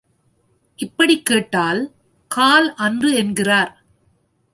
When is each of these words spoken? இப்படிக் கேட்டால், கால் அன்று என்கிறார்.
இப்படிக் 0.75 1.25
கேட்டால், 1.25 1.91
கால் 2.27 2.73
அன்று 2.73 3.13
என்கிறார். 3.13 3.83